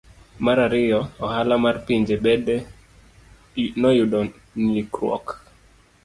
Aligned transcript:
Mar 0.45 0.57
ariyo, 0.67 0.99
ohala 1.25 1.55
mar 1.63 1.75
pinje 1.85 2.15
bende 2.23 2.55
noyudo 3.81 4.19
ng'ikruok. 4.61 5.25